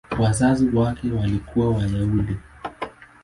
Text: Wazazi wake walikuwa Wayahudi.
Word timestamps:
Wazazi 0.19 0.69
wake 0.75 1.11
walikuwa 1.11 1.69
Wayahudi. 1.71 2.37